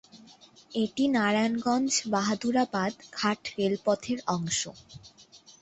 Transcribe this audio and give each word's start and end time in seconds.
এটি 0.75 1.03
নারায়ণগঞ্জ-বাহাদুরাবাদ 1.15 2.93
ঘাট 3.17 3.39
রেলপথের 3.57 4.19
অংশ। 4.35 4.59